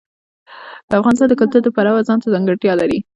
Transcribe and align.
افغانستان 0.99 1.27
د 1.29 1.33
کلتور 1.41 1.61
د 1.63 1.69
پلوه 1.75 2.05
ځانته 2.07 2.27
ځانګړتیا 2.33 2.73
لري. 2.81 2.99